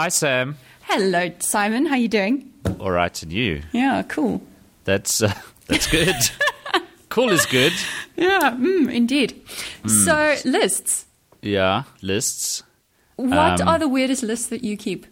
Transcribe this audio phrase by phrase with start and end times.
[0.00, 0.56] Hi, Sam.
[0.84, 1.84] Hello, Simon.
[1.84, 2.50] How are you doing?
[2.80, 3.60] All right, and you?
[3.70, 4.40] Yeah, cool.
[4.84, 5.34] That's uh,
[5.66, 6.14] that's good.
[7.10, 7.74] cool is good.
[8.16, 9.32] Yeah, mm, indeed.
[9.82, 9.88] Hmm.
[9.88, 11.04] So, lists.
[11.42, 12.62] Yeah, lists.
[13.16, 15.04] What Um, are the weirdest lists that you keep?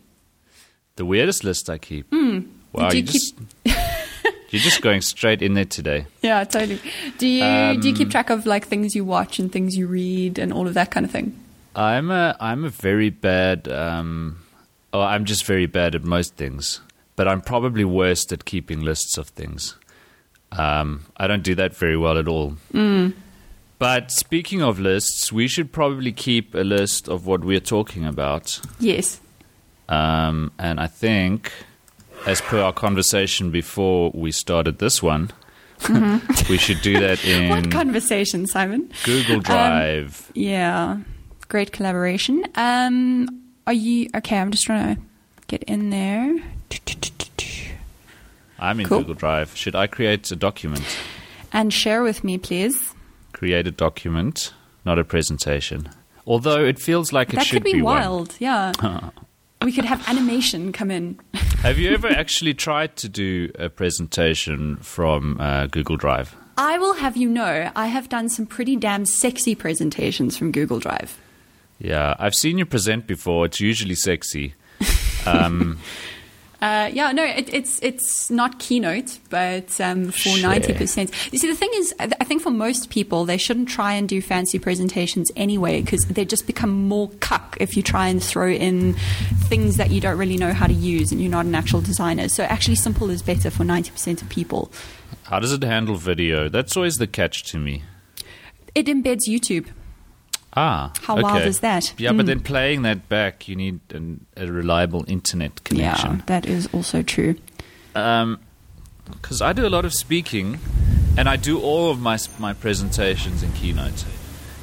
[0.96, 2.11] The weirdest list I keep.
[2.11, 2.41] Wow, Hmm.
[2.75, 3.34] You you just,
[3.66, 6.07] you're just going straight in there today.
[6.23, 6.80] Yeah, totally.
[7.18, 7.43] Do you
[7.79, 10.50] do you Um, keep track of like things you watch and things you read and
[10.50, 11.39] all of that kind of thing?
[11.77, 13.69] I'm a I'm a very bad.
[13.69, 14.39] Um,
[14.92, 16.80] oh, I'm just very bad at most things,
[17.16, 19.77] but I'm probably worst at keeping lists of things.
[20.52, 22.56] Um, I don't do that very well at all.
[23.78, 28.61] But speaking of lists, we should probably keep a list of what we're talking about.
[28.80, 29.20] Yes.
[29.88, 31.52] Um, and I think,
[32.27, 35.30] as per our conversation before we started this one,
[36.50, 38.91] we should do that in What conversation, Simon?
[39.05, 40.30] Google Drive.
[40.34, 40.98] Yeah,
[41.47, 42.45] great collaboration.
[42.56, 43.28] Um,
[43.68, 44.38] are you okay?
[44.38, 45.02] I'm just trying to
[45.47, 46.38] get in there.
[48.58, 49.00] I'm in cool.
[49.00, 49.55] Google Drive.
[49.55, 50.84] Should I create a document?
[51.52, 52.94] And share with me, please.
[53.33, 54.55] Create a document,
[54.86, 55.91] not a presentation.
[56.27, 57.98] Although it feels like it that should could be, one.
[57.98, 58.34] wild.
[58.38, 58.72] Yeah.
[59.62, 61.20] we could have animation come in.
[61.60, 66.34] Have you ever actually tried to do a presentation from uh, Google Drive?
[66.56, 70.78] I will have you know, I have done some pretty damn sexy presentations from Google
[70.78, 71.19] Drive.
[71.79, 73.47] Yeah, I've seen you present before.
[73.47, 74.55] It's usually sexy.
[75.27, 75.79] Um,
[76.61, 81.12] Uh, yeah, no, it, it's it's not keynote, but um, for ninety percent.
[81.33, 84.09] You see, the thing is, I I think for most people, they shouldn't try and
[84.09, 88.49] do fancy presentations anyway, because they just become more cuck if you try and throw
[88.49, 88.95] in
[89.45, 92.29] things that you don't really know how to use, and you're not an actual designer.
[92.29, 94.73] So actually, simple is better for ninety percent of people.
[95.27, 96.49] how does it handle video?
[96.49, 97.84] That's always the catch to me.
[98.75, 99.67] It embeds YouTube.
[100.54, 101.22] Ah, How okay.
[101.22, 101.94] wild is that?
[101.98, 102.28] Yeah, but Mm.
[102.28, 106.10] then playing that back, you need an, a reliable internet connection.
[106.16, 107.36] Yeah, that is also true.
[107.92, 110.58] Because I do a lot of speaking,
[111.16, 114.04] and I do all of my my presentations in Keynote.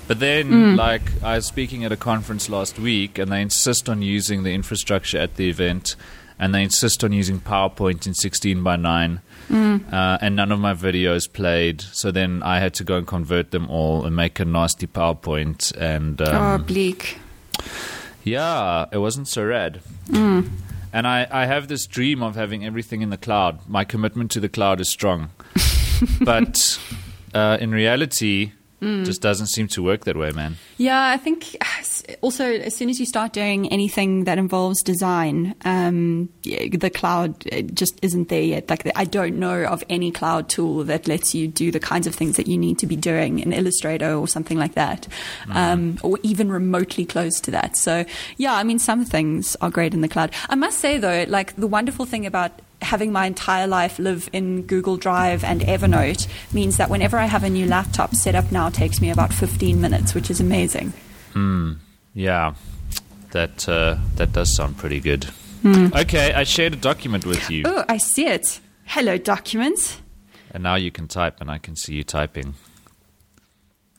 [0.07, 0.75] But then, Mm.
[0.77, 4.51] like, I was speaking at a conference last week, and they insist on using the
[4.53, 5.95] infrastructure at the event,
[6.39, 9.93] and they insist on using PowerPoint in 16 by 9, Mm.
[9.93, 11.79] uh, and none of my videos played.
[11.81, 15.71] So then I had to go and convert them all and make a nasty PowerPoint,
[15.77, 17.19] and um, oh, bleak.
[18.23, 19.81] yeah, it wasn't so rad.
[20.07, 20.49] Mm.
[20.91, 23.59] And I, I have this dream of having everything in the cloud.
[23.67, 25.29] My commitment to the cloud is strong.
[26.21, 26.79] but
[27.33, 28.53] uh, in reality,
[28.85, 29.05] Mm.
[29.05, 30.57] just doesn't seem to work that way, man.
[30.77, 31.57] Yeah, I think
[32.21, 37.43] also as soon as you start doing anything that involves design, um, the cloud
[37.73, 38.69] just isn't there yet.
[38.69, 42.13] Like I don't know of any cloud tool that lets you do the kinds of
[42.13, 45.07] things that you need to be doing in Illustrator or something like that,
[45.49, 47.77] um, or even remotely close to that.
[47.77, 48.05] So
[48.37, 50.31] yeah, I mean some things are great in the cloud.
[50.49, 52.51] I must say though, like the wonderful thing about
[52.85, 57.43] having my entire life live in Google Drive and Evernote means that whenever I have
[57.43, 60.93] a new laptop, setup now takes me about 15 minutes, which is amazing.
[61.33, 61.73] Hmm.
[62.13, 62.53] Yeah,
[63.31, 65.25] that uh, that does sound pretty good.
[65.61, 65.87] Hmm.
[65.93, 68.59] Okay, I shared a document with you, Oh, I see it.
[68.85, 69.97] Hello, documents.
[70.51, 72.53] and now you can type, and I can see you typing.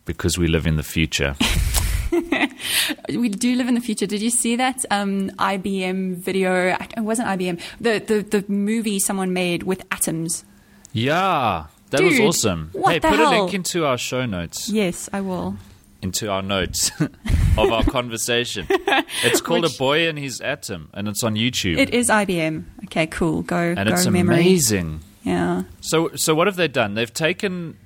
[0.05, 1.35] Because we live in the future.
[3.11, 4.07] We do live in the future.
[4.07, 6.77] Did you see that um, IBM video?
[6.97, 7.61] It wasn't IBM.
[7.81, 10.45] The, the the movie someone made with atoms.
[10.93, 12.71] yeah, that was awesome.
[12.73, 14.69] what hey, put a link into our show notes.
[14.69, 15.57] Yes, I will.
[16.03, 18.67] into our notes of our conversation.
[19.25, 21.79] It's called Which- A Boy and His Atom, and it's on YouTube.
[21.79, 22.65] It is IBM.
[22.85, 23.43] Okay, cool.
[23.43, 24.37] Go and go it's memory.
[24.41, 25.01] amazing.
[25.23, 25.63] Yeah.
[25.81, 26.95] So, so what have they done?
[26.95, 27.77] They've taken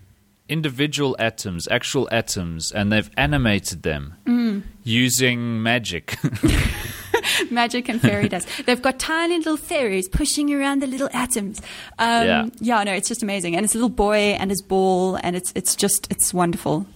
[0.50, 4.62] individual atoms, actual atoms, and they've animated them Mm.
[4.84, 6.16] using magic.
[7.50, 8.48] Magic and fairy dust.
[8.66, 11.60] They've got tiny little fairies pushing around the little atoms.
[11.98, 12.46] Um, Yeah.
[12.60, 13.56] yeah, no, it's just amazing.
[13.56, 16.86] And it's a little boy and his ball, and it's it's just it's wonderful.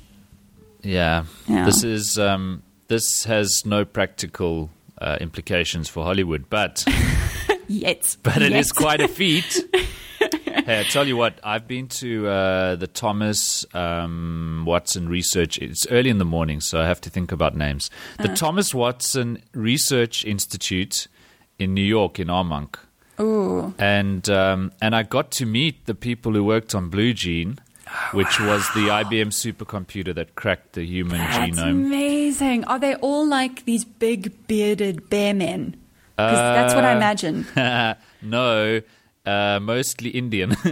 [0.83, 1.25] yeah.
[1.49, 1.65] Yeah.
[1.67, 4.71] This is um, this has no practical
[5.01, 6.85] uh, implications for Hollywood, but
[7.69, 8.61] Yet, but it Yet.
[8.61, 9.61] is quite a feat.
[10.65, 15.59] Hey, I tell you what, I've been to uh, the Thomas um, Watson Research.
[15.59, 17.91] It's early in the morning, so I have to think about names.
[18.19, 18.37] The Uh.
[18.37, 21.07] Thomas Watson Research Institute
[21.59, 22.77] in New York, in Armonk,
[23.21, 23.75] Ooh.
[23.79, 27.59] and um, and I got to meet the people who worked on Blue Gene.
[28.13, 31.71] Which was the IBM supercomputer that cracked the human That's genome.
[31.87, 32.65] amazing.
[32.65, 35.77] Are they all like these big bearded bear men?
[36.17, 37.47] Because that's what I Uh, imagine.
[38.23, 38.81] no,
[39.27, 40.51] uh, mostly Indian.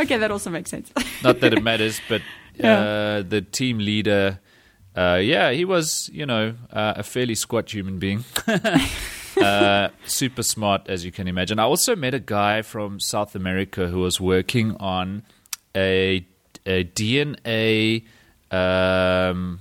[0.00, 0.90] okay, that also makes sense.
[1.22, 2.22] Not that it matters, but
[2.54, 2.78] Yeah.
[2.78, 4.38] uh, the team leader,
[4.96, 8.24] uh, yeah, he was, you know, uh, a fairly squat human being.
[9.40, 11.58] uh, super smart, as you can imagine.
[11.58, 15.22] I also met a guy from South America who was working on
[15.74, 16.24] a,
[16.64, 18.04] a DNA.
[18.52, 19.60] Um,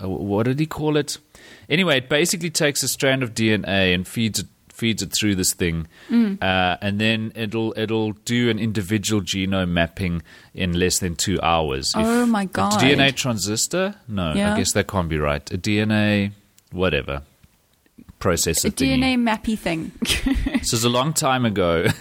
[0.00, 1.18] what did he call it?
[1.68, 4.46] Anyway, it basically takes a strand of DNA and feeds it
[4.82, 6.42] feeds it through this thing, Mm.
[6.42, 10.22] uh, and then it'll it'll do an individual genome mapping
[10.54, 11.92] in less than two hours.
[11.94, 12.80] Oh my a God.
[12.80, 13.94] DNA transistor?
[14.08, 14.52] No, Yeah.
[14.54, 15.44] I guess that can't be right.
[15.52, 16.32] A DNA,
[16.72, 17.22] whatever
[18.20, 18.98] processor A thingy.
[18.98, 19.92] DNA mappy thing.
[20.62, 21.72] This is a long time ago,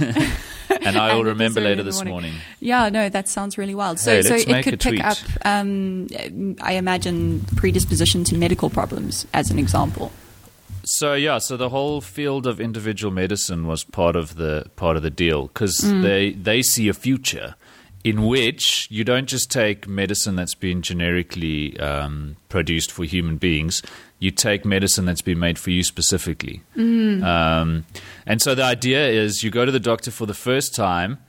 [0.88, 2.14] and I will And remember later this morning.
[2.14, 2.34] morning.
[2.60, 3.98] Yeah, no, that sounds really wild.
[4.00, 6.08] So, Hey, so it could pick up, um,
[6.62, 10.12] I imagine, predisposition to medical problems, as an example.
[10.98, 15.04] So yeah, so the whole field of individual medicine was part of the part of
[15.04, 16.02] the deal because Mm.
[16.04, 17.56] they they see a future
[18.04, 23.84] in which you don't just take medicine that's been generically um, produced for human beings.
[24.20, 26.62] You take medicine that's been made for you specifically.
[26.76, 27.24] Mm.
[27.24, 27.86] Um,
[28.26, 31.20] and so the idea is you go to the doctor for the first time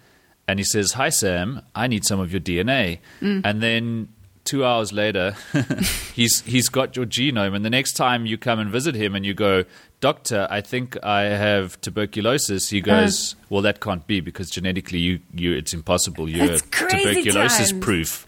[0.48, 2.98] and he says, Hi, Sam, I need some of your DNA.
[3.20, 3.42] Mm.
[3.44, 4.08] And then
[4.44, 5.34] two hours later,
[6.14, 7.54] he's, he's got your genome.
[7.54, 9.64] And the next time you come and visit him and you go,
[10.00, 15.20] Doctor, I think I have tuberculosis, he goes, Well, that can't be because genetically you,
[15.32, 16.28] you it's impossible.
[16.28, 17.84] You're tuberculosis times.
[17.84, 18.26] proof.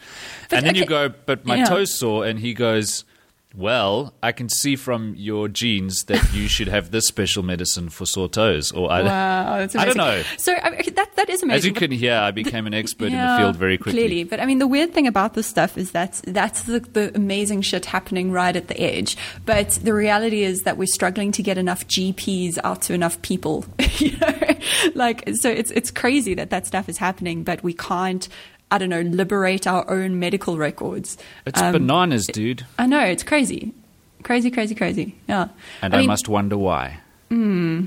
[0.50, 1.64] But and then you go, But my Yeah.
[1.64, 2.24] toe's sore.
[2.26, 3.04] And he goes,
[3.56, 8.04] well, I can see from your genes that you should have this special medicine for
[8.04, 8.72] sore toes.
[8.72, 10.22] Or I, Wow, that's I don't know.
[10.38, 11.58] So I mean, that that is amazing.
[11.58, 13.92] As you can hear, I became an expert in the field very quickly.
[13.92, 17.14] Clearly, but I mean, the weird thing about this stuff is that that's the, the
[17.14, 19.16] amazing shit happening right at the edge.
[19.46, 23.64] But the reality is that we're struggling to get enough GPs out to enough people.
[23.98, 24.56] you know,
[24.94, 28.28] like so it's it's crazy that that stuff is happening, but we can't.
[28.74, 31.16] I don't know, liberate our own medical records.
[31.46, 32.66] It's Um, bananas, dude.
[32.76, 33.72] I know it's crazy,
[34.24, 35.14] crazy, crazy, crazy.
[35.28, 35.46] Yeah,
[35.80, 36.98] And I, mean, must wonder why.
[37.28, 37.84] Hmm.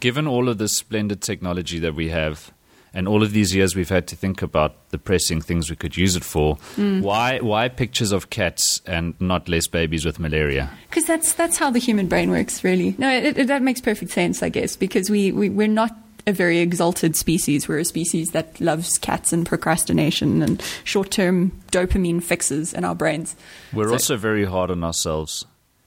[0.00, 2.50] Given all of this splendid technology that we have,
[2.94, 5.94] and all of these years we've had to think about the pressing things we could
[5.96, 7.02] use it for, Hmm.
[7.02, 10.70] why why pictures of cats and not less babies with malaria?
[10.88, 12.94] Because that's that's how the human brain works, really.
[12.96, 14.74] No, it, it, that makes perfect sense, I guess.
[14.74, 15.94] Because we, we we're not
[16.26, 17.68] a very exalted species.
[17.68, 22.94] We're a species that loves cats and procrastination and short term dopamine fixes in our
[22.94, 23.36] brains.
[23.72, 25.44] We're So- also very hard on ourselves,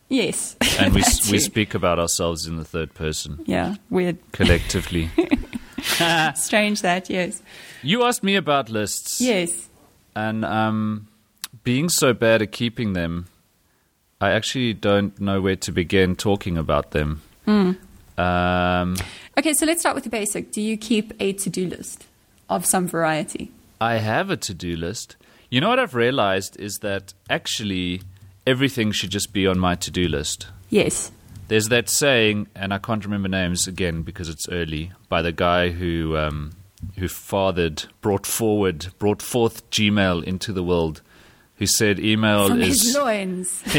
[0.09, 1.01] Yes, and we
[1.31, 5.09] we speak about ourselves in the third person Yeah, weird, collectively.
[6.35, 7.09] strange that.
[7.09, 7.41] Yes,
[7.81, 9.19] you asked me about lists.
[9.21, 9.69] yes.
[10.15, 11.07] And um,
[11.63, 13.25] being so bad at keeping them,
[14.21, 17.21] I actually don't know where to begin talking about them.
[17.45, 17.71] Hmm.
[18.17, 18.95] Um,
[19.37, 20.51] Okay, so let's start with the basic.
[20.51, 22.05] Do you keep a to do list
[22.49, 23.51] of some variety?
[23.81, 25.15] I have a to do list.
[25.49, 28.01] You know what I've realized is that actually
[28.45, 30.47] everything should just be on my to do list.
[30.69, 31.11] Yes.
[31.47, 35.69] There's that saying, and I can't remember names again because it's early, by the guy
[35.69, 36.53] who um,
[36.97, 41.01] who fathered, brought forward, brought forth Gmail into the world,
[41.57, 43.61] who said email From is his loins.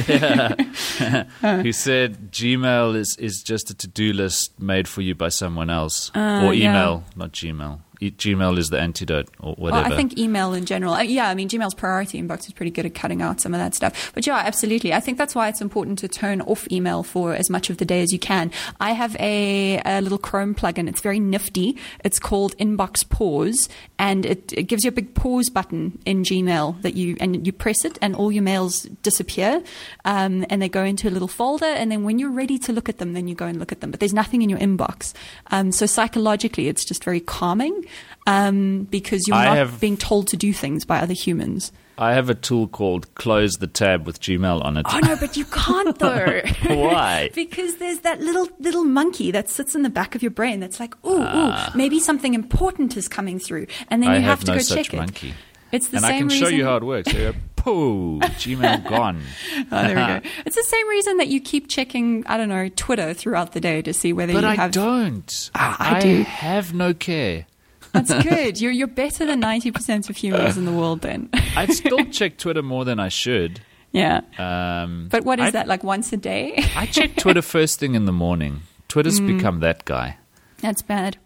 [1.41, 5.71] who said Gmail is, is just a to do list made for you by someone
[5.71, 6.71] else, Uh, or yeah.
[6.71, 7.81] email, not Gmail.
[8.11, 9.95] Gmail is the antidote, or Well, whatever.
[9.95, 10.95] I think email in general.
[10.95, 13.61] Uh, yeah, I mean, Gmail's priority inbox is pretty good at cutting out some of
[13.61, 14.13] that stuff.
[14.15, 14.93] But yeah, absolutely.
[14.93, 17.85] I think that's why it's important to turn off email for as much of the
[17.85, 18.51] day as you can.
[18.81, 20.89] I have a, a little Chrome plugin.
[20.89, 21.77] It's very nifty.
[22.05, 23.69] It's called Inbox Pause,
[23.99, 27.53] and it, it gives you a big pause button in Gmail that you and you
[27.53, 29.63] press it, and all your mails disappear,
[30.05, 31.65] um, and they go into a little folder.
[31.67, 33.81] And then when you're ready to look at them, then you go and look at
[33.81, 33.91] them.
[33.91, 35.13] But there's nothing in your inbox.
[35.51, 37.87] Um, so psychologically, it's just very calming
[38.27, 41.73] um, because you're I not have- being told to do things by other humans.
[41.97, 44.85] I have a tool called Close the Tab with Gmail on it.
[44.89, 46.41] Oh no, but you can't though.
[46.67, 47.31] Why?
[47.35, 50.81] because there's that little little monkey that sits in the back of your brain that's
[50.81, 54.13] like, ooh, ooh, maybe something important is coming through, and then Ah.
[54.15, 55.29] I you have, have, to no go check monkey.
[55.29, 55.35] it.
[55.71, 56.43] It's the and same I can reason.
[56.49, 57.13] show you how it works.
[57.13, 59.21] So you pooh, Gmail gone.
[59.57, 60.29] Oh, there we go.
[60.47, 63.83] It's the same reason that you keep checking, I don't know, Twitter throughout the day
[63.83, 64.73] to see whether But you I have.
[64.73, 65.51] don't.
[65.55, 66.23] Ah, I do.
[66.23, 67.47] have no care.
[67.95, 68.61] That's good.
[68.61, 71.01] You're you're better than ninety percent of humans in the world.
[71.01, 73.61] Then, I still check Twitter more than I should.
[73.93, 74.21] yeah.
[74.39, 76.63] Um, But what is I, that like once a day?
[76.77, 78.61] I check Twitter first thing in the morning.
[78.89, 79.37] Twitter's Mm.
[79.39, 80.19] become that guy.
[80.61, 81.17] That's bad.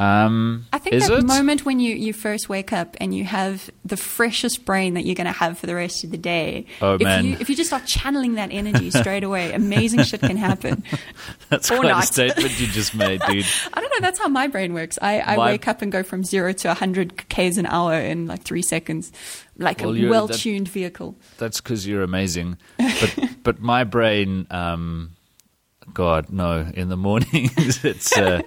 [0.00, 1.26] Um, I think that it?
[1.26, 5.14] moment when you, you first wake up and you have the freshest brain that you're
[5.14, 6.64] going to have for the rest of the day.
[6.80, 7.26] Oh, if man.
[7.26, 10.84] You, if you just start channeling that energy straight away, amazing shit can happen.
[11.50, 13.44] That's or quite a statement you just made, dude.
[13.74, 14.00] I don't know.
[14.00, 14.98] That's how my brain works.
[15.02, 18.26] I, I My- wake up and go from zero to 100 Ks an hour in
[18.26, 19.12] like three seconds,
[19.58, 21.14] like Well, a well tuned vehicle.
[21.36, 22.56] That's because you're amazing.
[22.78, 25.10] But but my brain, um,
[25.92, 26.70] God, no!
[26.72, 28.40] In the mornings, it's uh,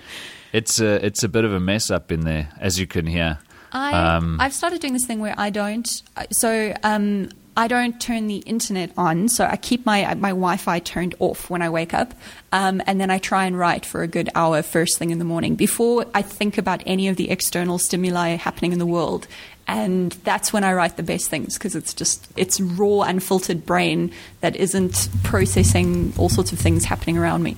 [0.53, 3.39] it's a it's a bit of a mess up in there, as you can hear.
[3.73, 5.89] I, Um, I've started doing this thing where I don't.
[6.31, 9.29] So um, I don't turn the internet on.
[9.29, 12.13] So I keep my my Wi-Fi turned off when I wake up,
[12.51, 15.25] um, and then I try and write for a good hour first thing in the
[15.25, 19.27] morning before I think about any of the external stimuli happening in the world.
[19.65, 24.11] And that's when I write the best things because it's just it's raw, unfiltered brain
[24.41, 27.57] that isn't processing all sorts of things happening around me.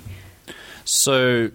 [0.85, 1.49] So,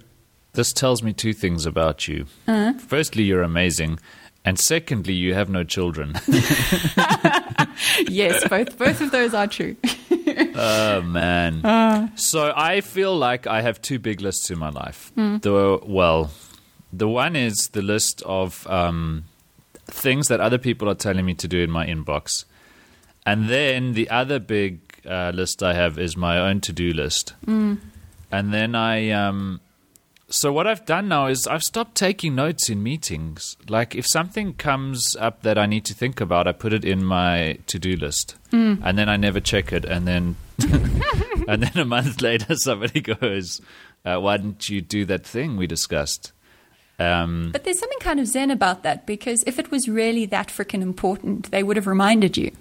[0.52, 2.26] this tells me two things about you.
[2.46, 2.78] Uh-huh.
[2.78, 3.98] Firstly, you're amazing,
[4.44, 6.14] and secondly, you have no children.
[8.08, 9.76] yes, both both of those are true.
[10.54, 12.12] oh man!
[12.16, 15.12] So I feel like I have two big lists in my life.
[15.14, 16.30] The well,
[16.92, 19.24] the one is the list of um,
[19.86, 22.44] things that other people are telling me to do in my inbox,
[23.26, 27.34] and then the other big uh, list I have is my own to-do list.
[28.32, 29.60] And then I um,
[30.30, 33.56] so what I've done now is I've stopped taking notes in meetings.
[33.68, 37.04] Like if something comes up that I need to think about, I put it in
[37.04, 39.84] my to-do list, and then I never check it.
[39.84, 40.36] And then,
[41.48, 43.60] and then a month later, somebody goes,
[44.04, 46.32] uh, "Why didn't you do that thing we discussed?"
[46.98, 50.48] Um, But there's something kind of zen about that because if it was really that
[50.48, 52.52] freaking important, they would have reminded you.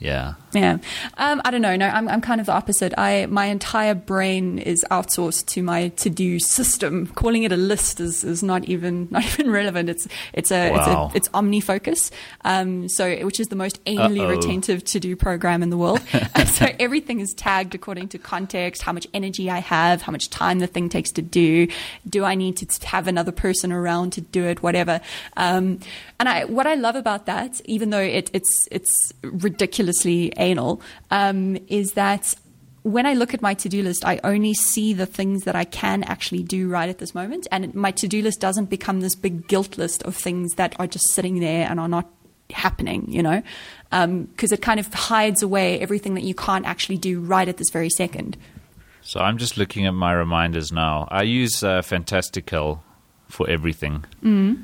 [0.00, 0.78] Yeah, Yeah,
[1.16, 1.74] um, I don't know.
[1.74, 2.94] No, I'm, I'm kind of the opposite.
[2.96, 7.08] I my entire brain is outsourced to my to do system.
[7.08, 9.88] Calling it a list is, is not even not even relevant.
[9.88, 10.76] It's it's a Wow.
[10.76, 12.10] it's a it's OmniFocus,
[12.44, 14.36] um, so which is the most anally Uh-oh.
[14.36, 16.00] retentive to do program in the world.
[16.46, 20.60] so everything is tagged according to context, how much energy I have, how much time
[20.60, 21.66] the thing takes to do.
[22.08, 24.62] Do I need to have another person around to do it?
[24.62, 25.00] Whatever.
[25.36, 25.80] Um,
[26.20, 29.12] and I what I love about that, even though it, it's it's
[29.88, 30.80] ridiculously anal,
[31.10, 32.34] um, is that
[32.82, 35.64] when I look at my to do list, I only see the things that I
[35.64, 37.46] can actually do right at this moment.
[37.50, 40.86] And my to do list doesn't become this big guilt list of things that are
[40.86, 42.08] just sitting there and are not
[42.50, 43.42] happening, you know?
[43.90, 47.70] Because it kind of hides away everything that you can't actually do right at this
[47.70, 48.36] very second.
[49.02, 51.08] So I'm just looking at my reminders now.
[51.10, 52.82] I use uh, Fantastical
[53.28, 54.04] for everything.
[54.22, 54.62] Mm.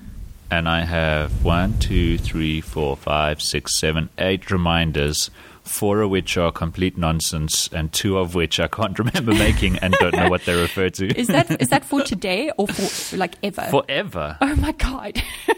[0.55, 5.29] And I have one, two, three, four, five, six, seven, eight reminders,
[5.65, 9.95] four of which are complete nonsense, and two of which I can't remember making and
[9.95, 11.09] don't know what they refer to.
[11.19, 13.67] Is that is that for today or for like ever?
[13.69, 14.39] Forever.
[14.41, 15.21] Oh my god!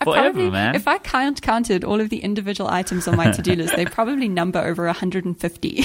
[0.00, 0.74] I Forever, probably, man.
[0.74, 3.84] If I count counted all of the individual items on my to do list, they
[3.84, 5.84] probably number over 150.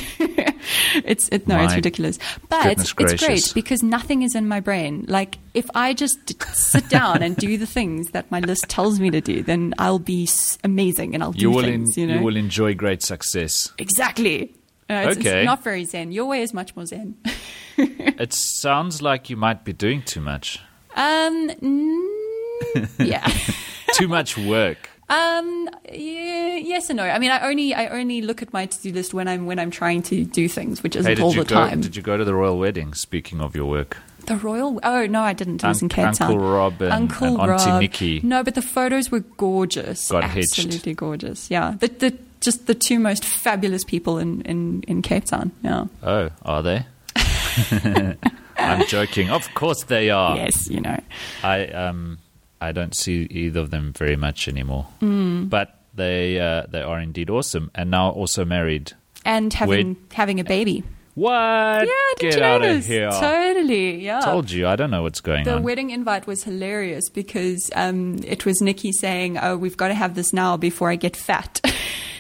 [1.05, 2.17] it's it, no, it's ridiculous.
[2.49, 5.05] But goodness it's great because nothing is in my brain.
[5.07, 6.17] Like if I just
[6.55, 9.99] sit down and do the things that my list tells me to do, then I'll
[9.99, 10.27] be
[10.63, 11.97] amazing and I'll do You will, things.
[11.97, 13.71] en- you know you will enjoy great success.
[13.77, 14.53] exactly.
[14.87, 15.39] Uh, it's, Okay.
[15.41, 16.11] it's not very zen.
[16.11, 17.15] Your way is much more zen.
[17.77, 20.59] It sounds like you might be doing too much.
[20.95, 23.27] Um, mm, yeah.
[23.95, 24.89] Too much work.
[25.07, 25.69] Um.
[25.91, 27.03] Yeah, yes and no.
[27.03, 29.59] I mean, I only I only look at my to do list when I'm when
[29.59, 31.55] I'm trying to do things, which isn't Hey, all the go?
[31.55, 31.81] time.
[31.81, 32.93] Did you go to the royal wedding?
[32.95, 34.79] Speaking of your work, the royal?
[34.83, 35.63] Oh no, I didn't.
[35.63, 36.31] It was in Cape Town.
[36.31, 37.81] Uncle Rob and- Uncle and Auntie Rob.
[37.81, 38.19] Nikki.
[38.23, 40.09] No, but the photos were gorgeous.
[40.09, 40.57] Got hitched.
[40.57, 41.51] Absolutely gorgeous.
[41.51, 41.75] Yeah.
[41.79, 45.51] The the just the two most fabulous people in in in Cape Town.
[45.63, 45.85] Yeah.
[46.01, 46.85] oh, are they?
[48.57, 49.29] I'm joking.
[49.29, 50.35] Of course they are.
[50.35, 50.99] Yes, you know.
[51.43, 52.17] I um
[52.65, 54.83] I don't see either of them very much anymore.
[54.99, 55.45] Hmm.
[55.45, 58.93] But they uh, they are indeed awesome, and now also married.
[59.23, 60.83] And having having a baby.
[61.15, 61.87] What?
[61.87, 63.09] Yeah, did Get out of here!
[63.09, 64.03] Totally.
[64.03, 64.19] Yeah.
[64.19, 65.61] Told you, I don't know what's going The on.
[65.61, 69.93] The wedding invite was hilarious because um, it was Nikki saying, "Oh, we've got to
[69.93, 71.61] have this now before I get fat."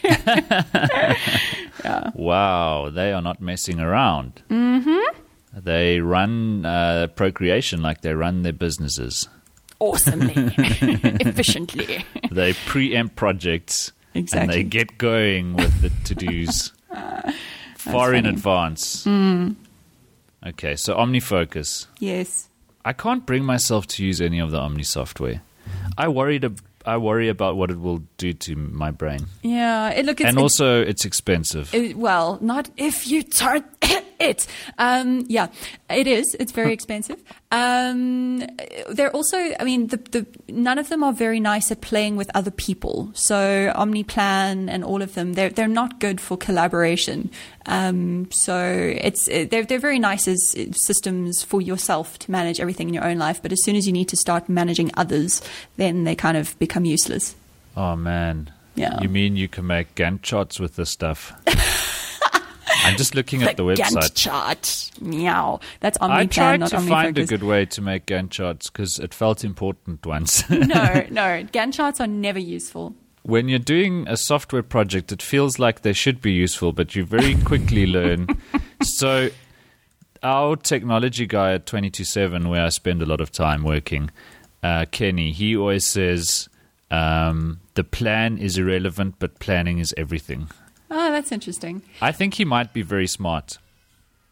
[2.13, 4.41] wow, they are not messing around.
[4.49, 5.59] Mm-hmm.
[5.61, 9.27] They run uh, procreation like they run their businesses.
[9.79, 12.05] Awesomely, efficiently.
[12.31, 17.33] They preempt projects and they get going with the to dos ah,
[17.75, 19.05] far in advance.
[19.05, 19.55] Mm.
[20.47, 21.87] Okay, so OmniFocus.
[21.99, 22.49] Yes.
[22.85, 25.41] I can't bring myself to use any of the Omni software.
[25.97, 26.45] I worried.
[26.45, 29.89] Ab- I worry about what it will do to my brain, Yeah.
[29.89, 31.73] It, look, and it's- also it's expensive.
[31.73, 33.63] it- well, not if you turn
[34.19, 34.47] it.
[34.77, 35.47] Um, yeah,
[35.89, 36.35] it is.
[36.39, 37.21] It's very expensive.
[37.51, 38.39] Um,
[38.89, 42.29] they're also, I mean, the, the none of them are very nice at playing with
[42.35, 43.11] other people.
[43.13, 47.29] So OmniPlan and all of them, they're they're not good for collaboration.
[47.65, 48.57] Um, so
[49.01, 50.55] it's they're they're very nice as
[50.85, 53.41] systems for yourself to manage everything in your own life.
[53.41, 55.41] But as soon as you need to start managing others,
[55.77, 57.35] then they kind of become useless.
[57.77, 58.51] oh man.
[58.75, 59.01] Yeah.
[59.01, 61.31] You mean you can make Gantt charts with this stuff?
[62.67, 63.93] I'm just looking at the website.
[63.93, 64.91] Gantt chart.
[65.01, 65.59] Meow.
[65.79, 68.69] That's on OmniPlan, I tried not to find a good way to make Gantt charts
[68.69, 70.49] because it felt important once.
[70.49, 70.57] no,
[71.09, 71.43] no.
[71.51, 72.95] Gantt charts are never useful.
[73.23, 77.03] when you're doing a software project, it feels like they should be useful, but you
[77.05, 78.27] very quickly learn.
[78.83, 79.29] So,
[80.23, 84.11] our technology guy at 22seven, where I spend a lot of time working,
[84.63, 86.49] uh, Kenny, he always says
[86.91, 90.49] um, the plan is irrelevant, but planning is everything.
[90.89, 91.81] Oh, that's interesting.
[92.01, 93.57] I think he might be very smart,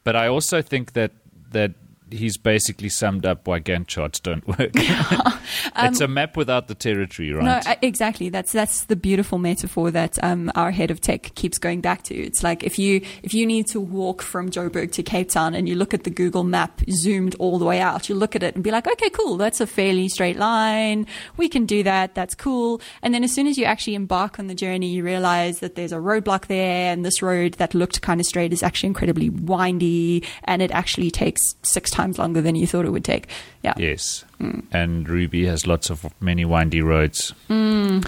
[0.04, 1.12] but I also think that
[1.52, 1.72] that
[2.14, 4.72] he's basically summed up why Gantt charts don't work.
[5.78, 7.66] it's a map without the territory, right?
[7.66, 8.30] No, exactly.
[8.30, 12.16] That's that's the beautiful metaphor that um, our head of tech keeps going back to.
[12.16, 15.68] It's like if you if you need to walk from Joburg to Cape Town and
[15.68, 18.56] you look at the Google map zoomed all the way out, you look at it
[18.56, 21.06] and be like, okay, cool, that's a fairly straight line.
[21.38, 22.16] We can do that.
[22.16, 22.82] That's cool.
[23.02, 25.92] And then as soon as you actually embark on the journey, you realize that there's
[25.92, 30.24] a roadblock there, and this road that looked kind of straight is actually incredibly windy,
[30.44, 33.28] and it actually takes six times longer than you thought it would take.
[33.64, 33.74] Yeah.
[33.78, 34.26] Yes.
[34.40, 34.64] Mm.
[34.72, 37.34] And Ruby has lots of many windy roads.
[37.50, 38.08] Mm.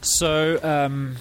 [0.00, 1.16] So, um,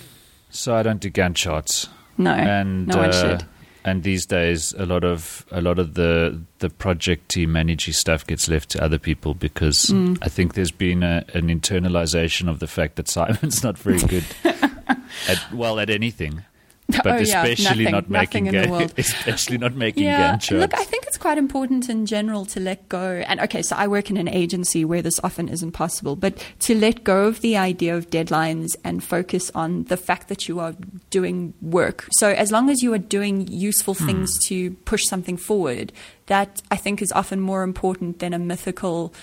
[0.49, 1.87] so I don't do Gantt charts.
[2.17, 2.31] No.
[2.31, 3.45] And no one uh, should.
[3.83, 8.27] And these days, a lot of a lot of the the project team managing stuff
[8.27, 10.17] gets left to other people because Mm.
[10.21, 14.25] I think there's been a, an internalization of the fact that Simon's not very good
[14.43, 16.43] at well at anything,
[17.03, 18.93] but Oh, yeah, especially nothing- not nothing making in the ga- world.
[18.97, 23.23] especially not making Yeah, look, I think it's quite important in general to let go.
[23.27, 26.75] And okay, so I work in an agency where this often isn't possible, but to
[26.75, 30.75] let go of the idea of deadlines and focus on the fact that you are
[31.09, 32.07] doing work.
[32.11, 34.05] So as long as you are doing useful hmm.
[34.05, 35.91] things to push something forward,
[36.27, 39.13] that I think is often more important than a mythical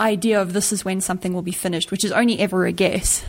[0.00, 3.24] idea of this is when something will be finished, which is only ever a guess.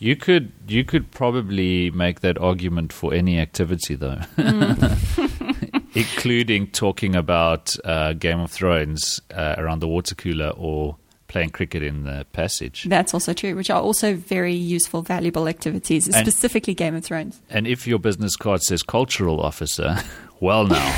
[0.00, 4.20] You could you could probably make that argument for any activity though,
[5.94, 10.96] including talking about uh, Game of Thrones uh, around the water cooler or
[11.26, 12.84] playing cricket in the passage.
[12.88, 17.40] That's also true, which are also very useful, valuable activities, And- specifically Game of Thrones.
[17.50, 19.98] And if your business card says cultural officer,
[20.40, 20.96] well now,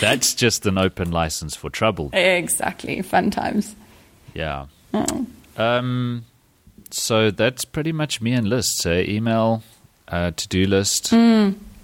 [0.00, 2.10] that's just an open license for trouble.
[2.12, 3.02] Exactly.
[3.02, 3.74] Fun times.
[4.34, 4.66] Yeah.
[4.94, 5.26] Oh.
[5.56, 6.24] Um,
[6.90, 8.84] so that's pretty much me and lists.
[8.86, 9.62] Uh, email,
[10.08, 11.12] uh, to do list,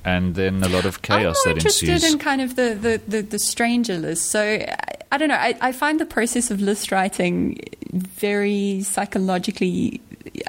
[0.06, 1.36] and then a lot of chaos.
[1.44, 2.12] I'm more that interested ensues.
[2.12, 4.30] in kind of the, the, the, the stranger list.
[4.30, 4.76] So I,
[5.12, 5.34] I don't know.
[5.34, 7.58] I, I find the process of list writing
[7.92, 10.00] very psychologically,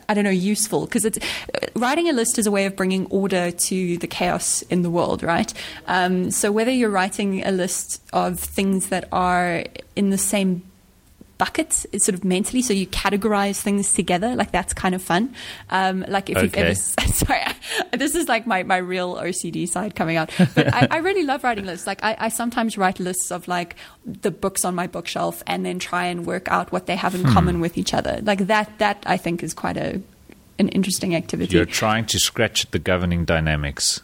[0.10, 1.20] I don't know, useful because it's
[1.76, 5.24] writing a list is a way of bringing order to the chaos in the world,
[5.24, 5.54] right?
[5.88, 9.64] Um, so whether you're writing a list of things that are
[9.96, 10.64] in the same
[11.38, 15.34] buckets it's sort of mentally so you categorize things together like that's kind of fun.
[15.70, 17.42] Um, like if you've ever sorry
[17.94, 20.32] this is like my, my real ocd side coming out.
[20.56, 21.88] But I, I really love writing lists.
[21.88, 25.80] Like I, I sometimes write lists of like the books on my bookshelf and then
[25.80, 28.20] try and work out what they have in common with each other.
[28.24, 30.02] Like that that i think is quite a
[30.60, 31.56] an interesting activity.
[31.56, 34.02] You're trying to scratch at the governing dynamics.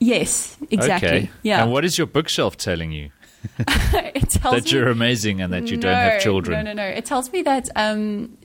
[0.00, 1.08] yes exactly.
[1.08, 1.30] Okay.
[1.42, 1.62] yeah.
[1.62, 3.10] And what is your bookshelf telling you?
[3.58, 6.64] it tells that me- you're amazing and that you don't have children.
[6.64, 6.88] No, no, no.
[6.88, 8.36] It tells me that um,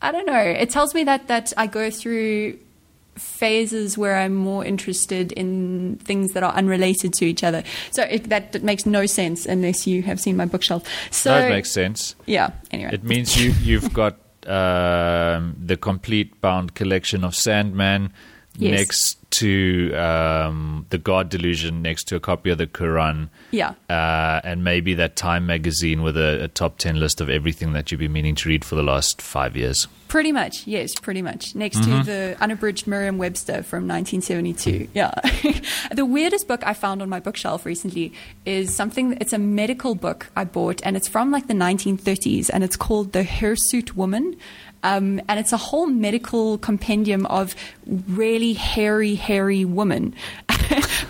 [0.00, 0.38] I don't know.
[0.40, 2.58] It tells me that that I go through
[3.16, 7.62] phases where I'm more interested in things that are unrelated to each other.
[7.90, 10.82] So it, that, that makes no sense unless you have seen my bookshelf.
[11.10, 12.16] So that makes sense.
[12.26, 12.52] yeah.
[12.70, 18.12] Anyway, It means you you've got um, the complete bound collection of Sandman
[18.58, 18.78] Yes.
[18.78, 23.72] next to um, the God Delusion, next to a copy of the Quran, yeah.
[23.88, 27.90] uh, and maybe that Time magazine with a, a top ten list of everything that
[27.90, 29.88] you've been meaning to read for the last five years.
[30.08, 31.54] Pretty much, yes, pretty much.
[31.54, 32.00] Next Mm-hmm.
[32.00, 34.88] to the unabridged Merriam Webster from 1972.
[34.92, 35.14] Yeah.
[35.90, 38.12] the weirdest book I found on my bookshelf recently
[38.44, 42.62] is something, it's a medical book I bought, and it's from like the 1930s, and
[42.62, 44.36] it's called The Hirsute Woman.
[44.82, 47.54] Um, and it's a whole medical compendium of
[47.86, 50.14] really hairy, hairy women,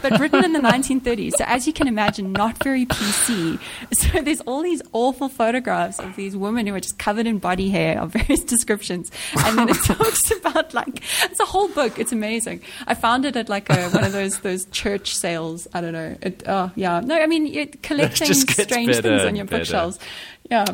[0.03, 1.33] but written in the 1930s.
[1.33, 3.59] So, as you can imagine, not very PC.
[3.95, 7.71] So, there's all these awful photographs of these women who are just covered in body
[7.71, 9.11] hair of various descriptions.
[9.39, 11.99] And then it talks about like, it's a whole book.
[11.99, 12.61] It's amazing.
[12.87, 15.67] I found it at like a, one of those, those church sales.
[15.73, 16.17] I don't know.
[16.21, 17.01] It, oh, yeah.
[17.01, 19.61] No, I mean, it, collecting strange better things on your better.
[19.61, 19.99] bookshelves.
[20.51, 20.67] Yeah.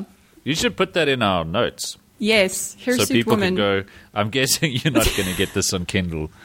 [0.42, 2.74] You should put that in our notes Yes.
[2.74, 2.96] Thing.
[2.96, 3.48] So people woman.
[3.50, 3.84] can go.
[4.14, 6.30] I'm guessing you're not going to get this on Kindle.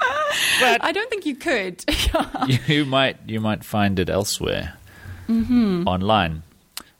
[0.59, 1.83] But I don't think you could.
[2.67, 4.73] you might you might find it elsewhere
[5.29, 5.87] Mm-hmm.
[5.87, 6.41] online.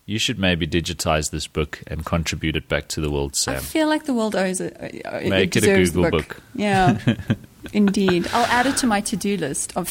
[0.06, 3.56] You should maybe digitize this book and contribute it back to the world, Sam.
[3.56, 4.76] I feel like the world owes it.
[5.06, 6.38] uh, Make it a Google book.
[6.54, 7.00] Yeah.
[7.74, 8.28] Indeed.
[8.34, 9.90] I'll add it to my to do list of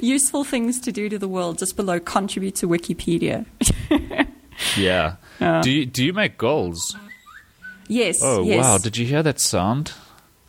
[0.00, 3.46] useful things to do to the world just below contribute to Wikipedia.
[4.76, 5.16] Yeah.
[5.40, 5.60] Yeah.
[5.62, 6.96] Do you do you make goals?
[7.88, 8.18] Yes.
[8.22, 8.64] Oh yes.
[8.64, 8.78] wow!
[8.78, 9.92] Did you hear that sound?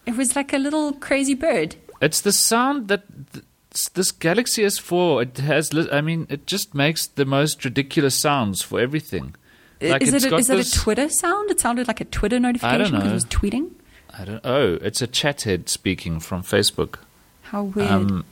[0.06, 1.76] It was like a little crazy bird.
[2.02, 3.46] It's the sound that th-
[3.94, 5.72] this Galaxy S4 it has.
[5.92, 9.36] I mean, it just makes the most ridiculous sounds for everything.
[9.82, 11.50] Like is it a, is it a Twitter sound?
[11.50, 13.12] It sounded like a Twitter notification because know.
[13.12, 13.72] it was tweeting.
[14.18, 14.42] I don't.
[14.44, 16.96] Oh, it's a chat head speaking from Facebook.
[17.44, 17.90] How weird.
[17.90, 18.26] Um,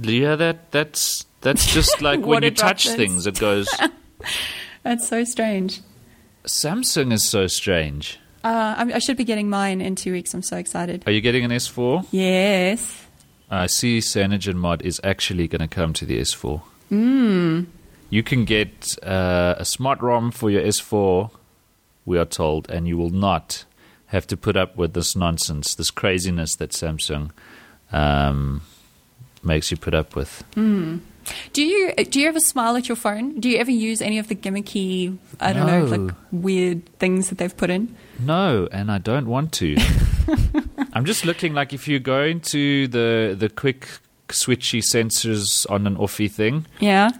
[0.00, 0.70] do you hear that?
[0.70, 2.96] That's that's just like when you touch droplets.
[2.96, 3.68] things, it goes.
[4.82, 5.80] That's so strange.
[6.44, 8.18] Samsung is so strange.
[8.44, 10.32] Uh, I, I should be getting mine in two weeks.
[10.32, 11.02] I'm so excited.
[11.06, 12.06] Are you getting an S4?
[12.12, 13.06] Yes.
[13.50, 16.62] I see CyanogenMod is actually going to come to the S4.
[16.90, 17.66] Mm.
[18.10, 21.30] You can get uh, a smart ROM for your S4,
[22.06, 23.64] we are told, and you will not
[24.06, 27.30] have to put up with this nonsense, this craziness that Samsung
[27.92, 28.62] um,
[29.42, 30.42] makes you put up with.
[31.52, 33.40] Do you uh, do you ever smile at your phone?
[33.40, 37.38] Do you ever use any of the gimmicky, I don't know, like weird things that
[37.38, 37.94] they've put in?
[38.18, 39.76] No, and I don't want to.
[40.92, 43.86] I'm just looking like if you go into the the quick
[44.28, 47.10] switchy sensors on an offy thing, Yeah.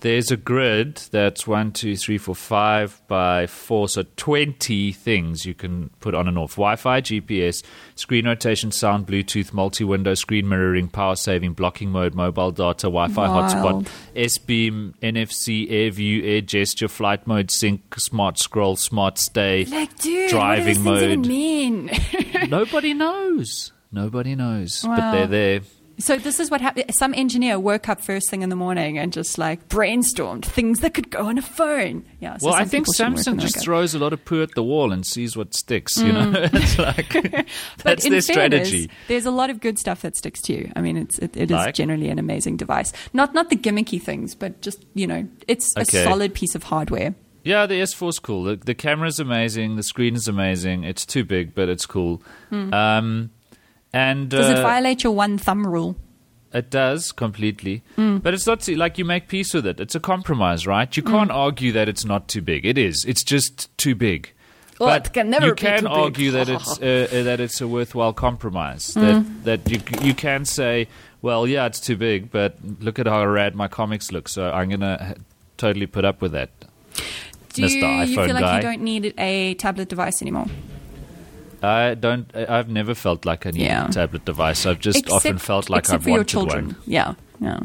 [0.00, 5.54] There's a grid that's one, two, three, four, five by four, so twenty things you
[5.54, 6.52] can put on and off.
[6.56, 7.62] Wi-Fi, GPS,
[7.94, 13.88] screen rotation, sound, Bluetooth, multi-window, screen mirroring, power saving, blocking mode, mobile data, Wi-Fi hotspot,
[14.16, 19.64] S-beam, NFC, air view, air gesture, flight mode, sync, smart scroll, smart stay.
[19.66, 21.26] Like, dude, Driving what do those mode.
[21.26, 21.90] mean?
[22.48, 23.72] Nobody knows.
[23.92, 25.60] Nobody knows, but they're there.
[26.00, 26.86] So this is what happened.
[26.98, 30.94] Some engineer woke up first thing in the morning and just like brainstormed things that
[30.94, 32.04] could go on a phone.
[32.20, 32.36] Yeah.
[32.38, 35.06] So well, I think Samsung just throws a lot of poo at the wall and
[35.06, 35.96] sees what sticks.
[35.98, 37.12] You know, it's like
[37.82, 38.90] that's their fairness, strategy.
[39.08, 40.72] There's a lot of good stuff that sticks to you.
[40.74, 41.74] I mean, it's it, it is Like?
[41.74, 42.92] generally an amazing device.
[43.12, 46.02] Not not the gimmicky things, but just you know, it's Okay.
[46.02, 47.14] a solid piece of hardware.
[47.42, 48.44] Yeah, the S4 is cool.
[48.44, 49.76] The, the camera's amazing.
[49.76, 50.84] The screen is amazing.
[50.84, 52.22] It's too big, but it's cool.
[52.52, 53.30] Um,
[53.92, 54.28] and.
[54.28, 55.96] Does it uh, violate your one thumb rule?
[56.52, 58.18] It does completely, Hmm.
[58.18, 59.78] but it's not like you make peace with it.
[59.78, 60.96] It's a compromise, right?
[60.96, 62.66] You can't argue that it's not too big.
[62.66, 63.04] It is.
[63.06, 64.32] It's just too big.
[64.80, 65.92] Well, but it can never you be can too big.
[65.96, 68.94] argue that it's uh, uh, that it's a worthwhile compromise.
[68.94, 69.00] Hmm.
[69.44, 70.88] That that you you can say,
[71.22, 74.28] well, yeah, it's too big, but look at how rad my comics look.
[74.28, 75.14] So I'm gonna
[75.56, 76.50] totally put up with that.
[77.52, 77.70] Do Mr.
[78.06, 78.56] you, you feel like guy.
[78.56, 80.46] you don't need a tablet device anymore?
[81.62, 82.34] I don't.
[82.34, 83.88] I've never felt like I need Yeah.
[83.88, 84.66] a tablet device.
[84.66, 86.66] I've just often felt like except I've for wanted children.
[86.68, 86.76] one.
[86.86, 87.60] Yeah, yeah,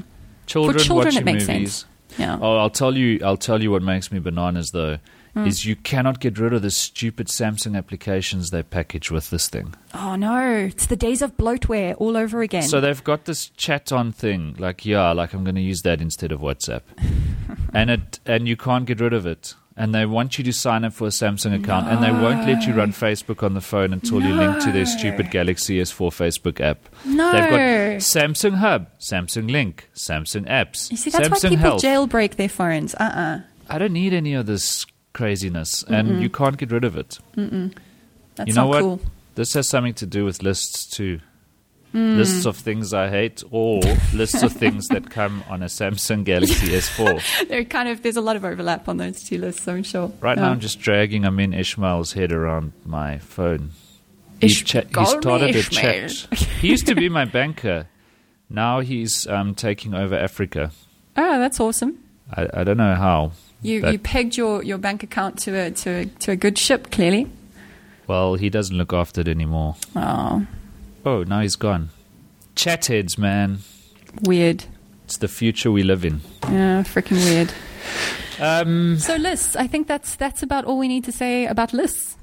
[0.48, 1.74] Children, children, watching it makes movies.
[1.74, 1.86] sense.
[2.20, 2.38] yeah.
[2.42, 3.20] Oh, I'll tell you.
[3.24, 4.98] I'll tell you what makes me bananas though.
[5.34, 5.48] Hmm.
[5.48, 9.74] Is you cannot get rid of the stupid Samsung applications they package with this thing.
[9.94, 12.64] Oh no, it's the days of bloatware all over again.
[12.64, 16.00] So they've got this chat on thing, like yeah, like I'm going to use that
[16.00, 16.84] instead of WhatsApp,
[17.74, 19.56] and it and you can't get rid of it.
[19.78, 22.66] And they want you to sign up for a Samsung account, and they won't let
[22.66, 26.62] you run Facebook on the phone until you link to their stupid Galaxy S4 Facebook
[26.62, 26.80] app.
[27.06, 27.60] no, They've got
[28.00, 31.82] Samsung Hub, Samsung Link, Samsung Apps, you see that's Samsung why people Health.
[31.84, 32.96] jailbreak their phones.
[32.96, 36.96] Uh uh I don't need any of this craziness, and you can't get rid of
[36.96, 37.20] it.
[37.36, 37.74] Mm.
[38.36, 38.80] that's You know not what?
[38.82, 39.02] cool.
[39.36, 41.20] This has something to do with lists too.
[41.96, 42.18] Hmm.
[42.18, 43.80] Lists of things I hate, or
[44.14, 47.48] lists of things that come on a Samsung Galaxy S4.
[47.48, 49.66] There kind of there's a lot of overlap on those two lists.
[49.66, 50.12] I'm sure.
[50.20, 53.72] Right now, I'm just dragging Amin Ishmael's head around my phone.
[54.42, 56.10] He, Ish- cha- he started a Ishmael.
[56.10, 56.40] chat.
[56.60, 57.88] He used to be my banker.
[58.50, 60.72] Now he's um, taking over Africa.
[61.16, 61.98] Oh, that's awesome.
[62.36, 63.32] I, I don't know how.
[63.62, 66.92] You you pegged your, your bank account to a to a, to a good ship.
[66.92, 67.32] Clearly.
[68.06, 69.78] Well, he doesn't look after it anymore.
[69.96, 70.46] Oh,
[71.06, 71.90] Oh, now he's gone.
[72.56, 73.60] Chat heads, man.
[74.24, 74.66] weird.
[75.04, 76.22] It's the future we live in.
[76.44, 77.54] Yeah, freaking weird.
[78.40, 79.56] Um, So lists.
[79.56, 82.18] I think that's that's about all we need to say about lists.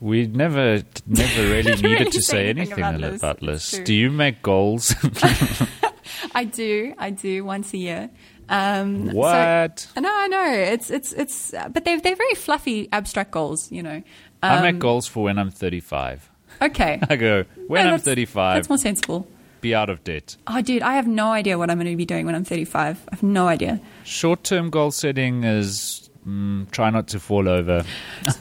[0.00, 3.22] we never, never really needed really to say say anything anything about about, lists.
[3.22, 3.78] about lists.
[3.80, 4.94] Do you make goals?
[6.34, 6.92] I do.
[6.98, 8.10] I do once a year.
[8.48, 9.88] Um, so- what?
[9.98, 10.52] no, I know.
[10.52, 11.54] It's it's it's.
[11.54, 13.72] uh, But they're they're very fluffy, abstract goals.
[13.72, 14.02] You know.
[14.42, 16.30] I Um, make goals for when I'm 35.
[16.62, 17.00] Okay.
[17.10, 19.26] I go, when No, I'm that's- 35, That's more sensible.
[19.60, 20.36] be out of debt.
[20.46, 23.04] Oh, dude, I have no idea what I'm going to be doing when I'm 35.
[23.10, 23.80] I have no idea.
[24.04, 27.84] Short term goal setting is mm, try not to fall over.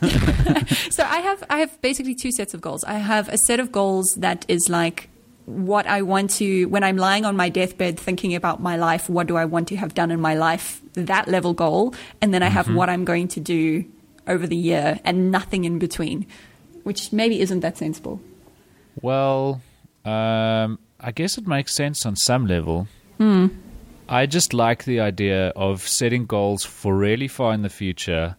[0.91, 2.83] So I have I have basically two sets of goals.
[2.85, 5.09] I have a set of goals that is like
[5.45, 9.27] what I want to when I'm lying on my deathbed thinking about my life, what
[9.27, 10.81] do I want to have done in my life?
[10.93, 13.83] That level goal, and then I have what I'm going to do
[14.27, 16.25] over the year and nothing in between,
[16.85, 18.19] which maybe isn't that sensible.
[19.01, 19.61] Well,
[20.05, 22.87] Um, I guess it makes sense on some level.
[23.17, 23.47] Hmm.
[24.07, 28.35] I just like the idea of setting goals for really far in the future,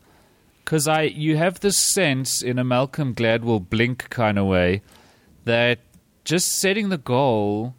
[0.65, 4.83] because I you have this sense in a Malcolm Gladwell blink kind of way
[5.45, 5.81] that
[6.25, 7.75] just setting the goal,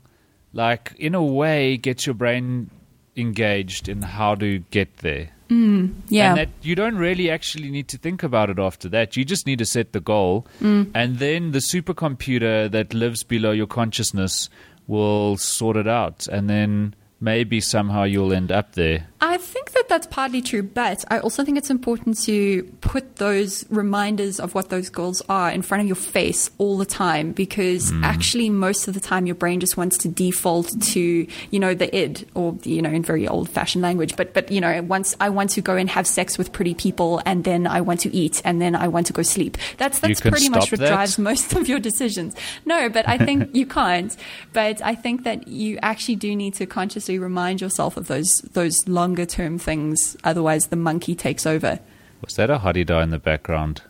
[0.51, 2.69] like in a way, gets your brain
[3.17, 5.31] engaged in how to get there.
[5.49, 6.29] Yeah.
[6.29, 9.15] And that you don't really actually need to think about it after that.
[9.15, 10.45] You just need to set the goal.
[10.61, 10.91] Mm.
[10.93, 14.49] And then the supercomputer that lives below your consciousness
[14.87, 16.27] will sort it out.
[16.27, 19.07] And then maybe somehow you'll end up there.
[19.19, 23.65] I think that that's partly true, but I also think it's important to put those
[23.71, 27.91] reminders of what those goals are in front of your face all the time because
[28.03, 31.95] actually, most of the time, your brain just wants to default to, you know, the
[31.95, 34.15] id or, you know, in very old fashioned language.
[34.15, 37.21] But, but, you know, once I want to go and have sex with pretty people
[37.25, 39.57] and then I want to eat and then I want to go sleep.
[39.77, 40.89] That's, that's pretty much what that?
[40.89, 42.35] drives most of your decisions.
[42.65, 44.15] No, but I think you can't.
[44.53, 48.87] But I think that you actually do need to consciously remind yourself of those those
[49.07, 50.17] longer term things.
[50.25, 51.79] Otherwise, the monkey takes over.
[52.21, 53.81] Was that a Hadeda in the background?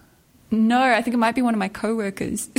[0.51, 2.49] No, I think it might be one of my coworkers.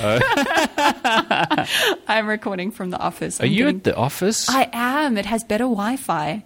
[0.00, 0.18] Oh.
[2.08, 3.40] I'm recording from the office.
[3.40, 4.48] Are I'm you getting- at the office?
[4.50, 5.16] I am.
[5.16, 6.44] It has better Wi-Fi.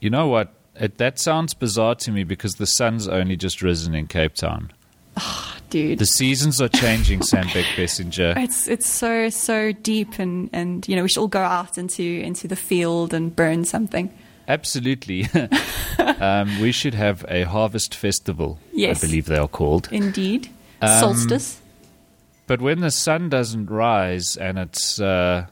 [0.00, 0.52] you know what?
[0.78, 4.72] It, that sounds bizarre to me because the sun's only just risen in Cape Town.
[5.16, 8.36] Oh, Dude, The seasons are changing, Sam Beckbessinger.
[8.36, 12.04] it's it's so so deep and and you know we should all go out into
[12.04, 14.12] into the field and burn something.
[14.48, 15.28] Absolutely.
[15.98, 19.02] um, we should have a harvest festival, Yes.
[19.02, 19.88] I believe they are called.
[19.90, 20.48] Indeed,
[20.80, 21.60] Um, solstice.
[22.46, 25.46] But when the sun doesn't rise and it's uh,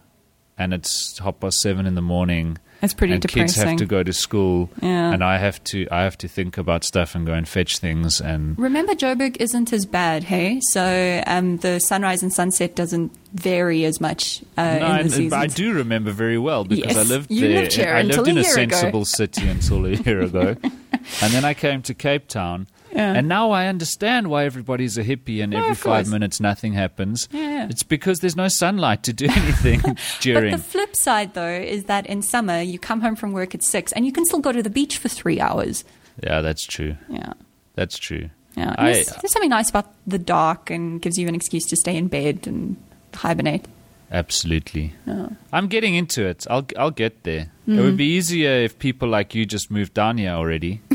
[0.57, 4.03] and it's half past seven in the morning, It's pretty and kids have to go
[4.03, 5.13] to school, Yeah.
[5.13, 8.21] and I have to I have to think about stuff and go and fetch things,
[8.21, 10.59] and Remember, Joburg isn't as bad, hey?
[10.73, 15.11] So um, the sunrise and sunset doesn't vary as much uh, No, in the and-
[15.11, 15.31] seasons.
[15.31, 17.61] but I do remember very well because I Yes, lived you there.
[17.63, 18.49] lived here I until lived a in a ago.
[18.77, 22.67] sensible city until a year ago, and then I came to Cape Town.
[22.95, 23.13] Yeah.
[23.15, 27.29] And now I understand why everybody's a hippie and every five minutes nothing happens.
[27.33, 27.67] Yeah.
[27.69, 29.81] It's because there's no sunlight to do anything
[30.21, 30.53] during.
[30.53, 33.65] But the flip side, though, is that in summer you come home from work at
[33.65, 35.85] six and you can still go to the beach for three hours.
[36.23, 36.97] yeah, that's true.
[37.09, 37.33] Yeah.
[37.75, 38.31] That's true.
[38.57, 38.75] Yeah.
[38.79, 41.97] I- there's, there's something nice about the dark and gives you an excuse to stay
[41.97, 42.77] in bed and
[43.15, 43.67] hibernate.
[44.13, 44.93] Absolutely.
[45.07, 45.31] Yeah.
[45.53, 46.47] I'm getting into it.
[46.49, 47.41] I'll I'll get there.
[47.67, 47.81] It Mm-hmm.
[47.83, 50.83] would be easier if people like you just moved down here already.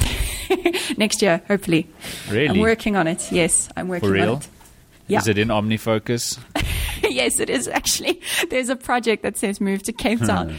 [0.97, 1.88] Next year, hopefully.
[2.30, 2.49] Really?
[2.49, 3.32] I'm working on it.
[3.32, 4.36] Yes, I'm working For real?
[4.36, 4.47] on it.
[5.08, 5.19] Yeah.
[5.19, 6.39] Is it in OmniFocus?
[7.10, 8.21] yes, it is actually.
[8.49, 10.56] There's a project that says move to Cape Town.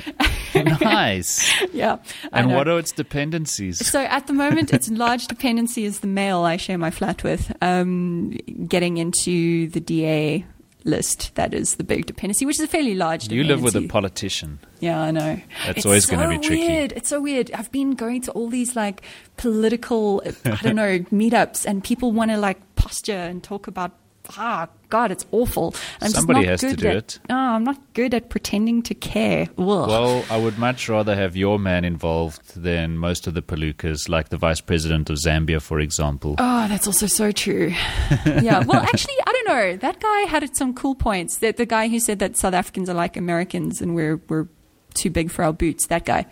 [0.54, 1.48] nice.
[1.72, 1.98] yeah.
[2.32, 3.86] And what are its dependencies?
[3.86, 7.52] So at the moment, its large dependency is the male I share my flat with.
[7.62, 8.30] Um,
[8.66, 10.44] getting into the DA
[10.84, 13.48] list, that is the big dependency, which is a fairly large Dependency.
[13.48, 14.60] You live with a politician.
[14.80, 15.40] Yeah, I know.
[15.66, 16.66] That's It's always so gonna be tricky.
[16.66, 16.92] Weird.
[16.92, 17.50] It's so weird.
[17.52, 19.02] I've been going to all these like
[19.36, 23.92] political, I don't know, meetups, and people want to like posture and talk about.
[24.36, 25.74] Ah, God, it's awful.
[26.00, 27.18] I'm Somebody has not to good do at, it.
[27.28, 29.48] No, I'm not good at pretending to care.
[29.56, 29.66] Ugh.
[29.66, 34.28] Well, I would much rather have your man involved than most of the palookas, like
[34.28, 36.34] the vice president of Zambia, for example.
[36.38, 37.68] Oh, that's also so true.
[38.26, 38.64] yeah.
[38.64, 39.76] Well, actually, I don't know.
[39.76, 41.38] That guy had some cool points.
[41.38, 44.48] That the guy who said that South Africans are like Americans and we're we're
[44.94, 45.86] too big for our boots.
[45.86, 46.26] That guy.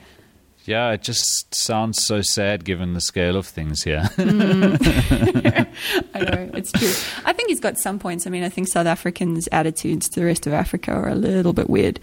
[0.68, 4.09] Yeah, it just sounds so sad given the scale of things here.
[4.18, 5.66] I
[6.20, 6.92] know it's true.
[7.24, 8.26] I think he's got some points.
[8.26, 11.52] I mean, I think South Africans' attitudes to the rest of Africa are a little
[11.52, 12.00] bit weird.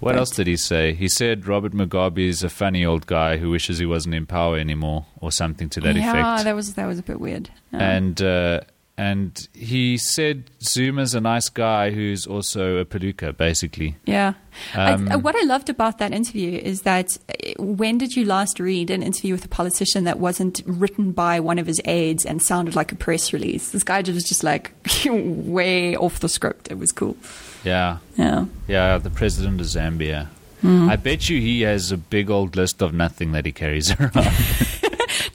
[0.00, 0.94] what But- else did he say?
[0.94, 4.58] He said Robert Mugabe is a funny old guy who wishes he wasn't in power
[4.58, 6.44] anymore, or something to that yeah, effect.
[6.44, 7.50] that was that was a bit weird.
[7.72, 7.90] Yeah.
[7.90, 8.60] and uh,
[8.98, 13.96] and he said Zuma's a nice guy who's also a palooka, basically.
[14.04, 14.34] Yeah.
[14.74, 18.58] Um, I, what I loved about that interview is that uh, when did you last
[18.58, 22.42] read an interview with a politician that wasn't written by one of his aides and
[22.42, 23.70] sounded like a press release?
[23.70, 24.72] This guy was just like
[25.06, 26.70] way off the script.
[26.70, 27.16] It was cool.
[27.64, 28.46] Yeah, Yeah.
[28.66, 30.26] yeah, the president of Zambia.
[30.60, 30.88] Hmm.
[30.88, 34.26] I bet you he has a big old list of nothing that he carries around.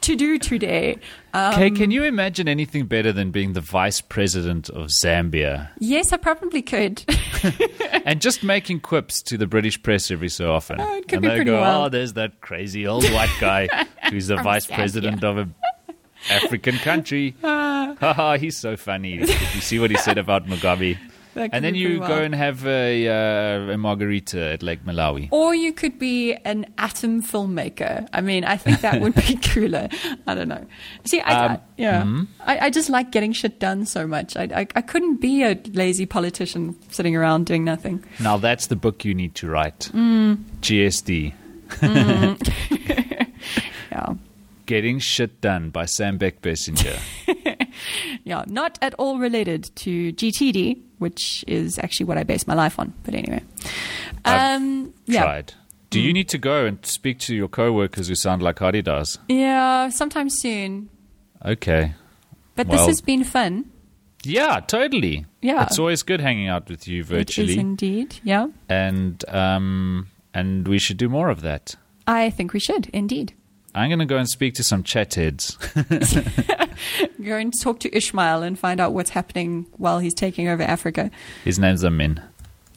[0.03, 0.97] To do today.
[1.33, 6.11] Um, okay, can you imagine anything better than being the vice president of Zambia yes,
[6.11, 7.05] I probably could.
[8.05, 10.81] and just making quips to the British press every so often?
[10.81, 11.85] Oh, it could and be they go, well.
[11.85, 13.69] "Oh, there's that crazy old white guy
[14.09, 15.49] who's the vice Zambia." president of a
[16.29, 19.19] African country." Haha, he's so funny.
[19.19, 20.97] Did you see what he said about Mugabe?
[21.35, 25.29] And then you pretty go and have a, uh, a margarita at Lake Malawi.
[25.31, 28.07] Or you could be an atom filmmaker.
[28.13, 29.89] I mean, I think that would be cooler.
[30.27, 30.65] I don't know.
[31.05, 34.37] See, I, Um, I yeah, I, I just like getting shit done so much.
[34.37, 38.03] I, I I couldn't be a lazy politician sitting around doing nothing.
[38.19, 39.89] Now that's the book you need to write.
[39.93, 40.37] Mm.
[40.61, 41.33] GSD.
[43.91, 44.15] Yeah,
[44.65, 46.97] Getting Shit Done by Sam Beckbessinger.
[48.23, 52.79] yeah, not at all related to GTD, which is actually what I base my life
[52.79, 52.93] on.
[53.03, 53.43] But anyway,
[54.25, 55.53] um, yeah, Tried.
[55.89, 59.19] Do you need to go and speak to your co-workers who sound like Hadedas?
[59.29, 60.89] yeah, sometime soon.
[61.45, 61.93] Okay.
[62.55, 63.65] But Well- this has been fun.
[64.25, 65.25] Yeah, totally.
[65.41, 65.63] Yeah.
[65.63, 67.59] It's always good hanging out with you It is virtually.
[67.59, 68.15] indeed.
[68.23, 71.75] Yeah, and um and we should do more of that.
[72.07, 73.33] I think we should indeed.
[73.75, 75.57] I'm going to go and speak to some chat heads.
[77.23, 81.09] Go and talk to Ishmael and find out what's happening while he's taking over Africa.
[81.43, 82.21] His name's Amin.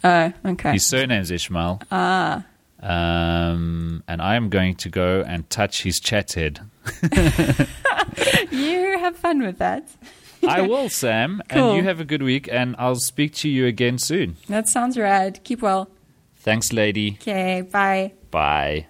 [0.03, 0.73] Oh, okay.
[0.73, 1.81] His surname's Ishmael.
[1.91, 2.45] Ah.
[2.79, 6.61] Um, and I am going to go and touch his chat head.
[8.51, 9.89] you have fun with that.
[10.47, 11.41] I will, Sam.
[11.49, 11.69] Cool.
[11.69, 14.37] And you have a good week, and I'll speak to you again soon.
[14.47, 15.43] That sounds rad.
[15.43, 15.89] Keep well.
[16.37, 17.17] Thanks, lady.
[17.21, 18.13] Okay, bye.
[18.31, 18.85] Bye.